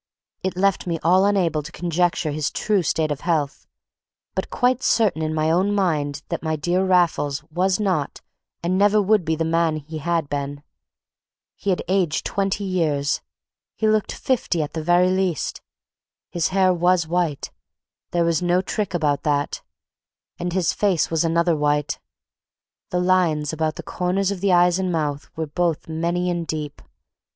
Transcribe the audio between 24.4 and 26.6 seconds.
the eyes and mouth were both many and